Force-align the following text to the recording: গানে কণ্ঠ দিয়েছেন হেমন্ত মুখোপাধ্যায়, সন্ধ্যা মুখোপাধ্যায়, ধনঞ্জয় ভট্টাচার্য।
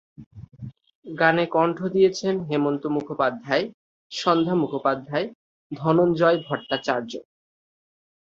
গানে 1.05 1.45
কণ্ঠ 1.45 1.77
দিয়েছেন 1.85 2.35
হেমন্ত 2.49 2.83
মুখোপাধ্যায়, 2.87 3.65
সন্ধ্যা 4.11 4.55
মুখোপাধ্যায়, 4.55 5.27
ধনঞ্জয় 5.71 6.37
ভট্টাচার্য। 6.47 7.11